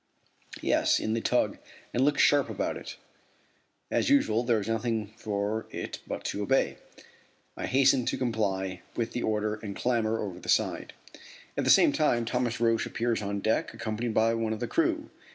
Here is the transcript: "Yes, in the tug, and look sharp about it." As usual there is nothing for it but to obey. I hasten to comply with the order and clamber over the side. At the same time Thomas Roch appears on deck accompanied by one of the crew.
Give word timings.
"Yes, 0.63 0.99
in 0.99 1.13
the 1.13 1.21
tug, 1.21 1.59
and 1.93 2.03
look 2.03 2.17
sharp 2.17 2.49
about 2.49 2.75
it." 2.75 2.97
As 3.91 4.09
usual 4.09 4.41
there 4.41 4.59
is 4.59 4.67
nothing 4.67 5.13
for 5.15 5.67
it 5.69 5.99
but 6.07 6.23
to 6.25 6.41
obey. 6.41 6.77
I 7.55 7.67
hasten 7.67 8.07
to 8.07 8.17
comply 8.17 8.81
with 8.95 9.11
the 9.11 9.21
order 9.21 9.59
and 9.61 9.75
clamber 9.75 10.17
over 10.19 10.39
the 10.39 10.49
side. 10.49 10.93
At 11.55 11.65
the 11.65 11.69
same 11.69 11.91
time 11.93 12.25
Thomas 12.25 12.59
Roch 12.59 12.87
appears 12.87 13.21
on 13.21 13.41
deck 13.41 13.75
accompanied 13.75 14.15
by 14.15 14.33
one 14.33 14.53
of 14.53 14.59
the 14.59 14.67
crew. 14.67 15.11